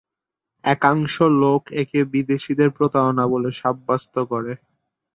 [0.63, 1.13] একাংশ
[1.41, 4.53] লোক একে বিদেশীদের প্রতারণা বলে সাব্যস্ত করে।